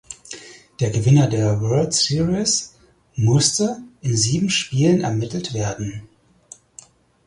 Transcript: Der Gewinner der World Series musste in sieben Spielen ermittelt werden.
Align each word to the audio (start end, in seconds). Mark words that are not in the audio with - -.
Der 0.79 0.89
Gewinner 0.89 1.27
der 1.27 1.61
World 1.61 1.93
Series 1.93 2.73
musste 3.15 3.83
in 4.01 4.17
sieben 4.17 4.49
Spielen 4.49 5.01
ermittelt 5.01 5.53
werden. 5.53 6.09